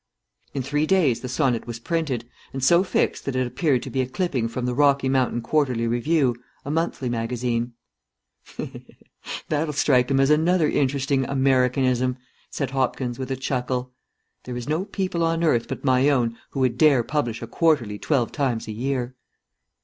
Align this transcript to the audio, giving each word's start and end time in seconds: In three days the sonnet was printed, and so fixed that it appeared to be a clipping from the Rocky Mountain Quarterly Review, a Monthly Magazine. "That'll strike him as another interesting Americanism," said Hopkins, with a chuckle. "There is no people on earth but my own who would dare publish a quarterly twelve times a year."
In 0.55 0.63
three 0.63 0.87
days 0.87 1.19
the 1.21 1.29
sonnet 1.29 1.67
was 1.67 1.77
printed, 1.77 2.27
and 2.53 2.63
so 2.63 2.83
fixed 2.83 3.23
that 3.25 3.35
it 3.35 3.45
appeared 3.45 3.83
to 3.83 3.91
be 3.91 4.01
a 4.01 4.07
clipping 4.09 4.47
from 4.47 4.65
the 4.65 4.73
Rocky 4.73 5.07
Mountain 5.09 5.41
Quarterly 5.43 5.85
Review, 5.85 6.35
a 6.65 6.71
Monthly 6.71 7.07
Magazine. 7.07 7.73
"That'll 9.49 9.73
strike 9.73 10.09
him 10.09 10.19
as 10.19 10.31
another 10.31 10.67
interesting 10.67 11.23
Americanism," 11.25 12.17
said 12.49 12.71
Hopkins, 12.71 13.19
with 13.19 13.29
a 13.29 13.35
chuckle. 13.35 13.93
"There 14.45 14.57
is 14.57 14.67
no 14.67 14.85
people 14.85 15.23
on 15.23 15.43
earth 15.43 15.67
but 15.67 15.85
my 15.85 16.09
own 16.09 16.35
who 16.49 16.61
would 16.61 16.79
dare 16.79 17.03
publish 17.03 17.43
a 17.43 17.45
quarterly 17.45 17.99
twelve 17.99 18.31
times 18.31 18.67
a 18.67 18.71
year." 18.71 19.13